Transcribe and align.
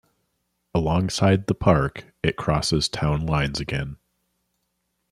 Alongside 0.73 1.45
the 1.45 1.53
park, 1.53 2.11
it 2.23 2.35
crosses 2.35 2.89
town 2.89 3.23
lines 3.27 3.59
again. 3.59 3.97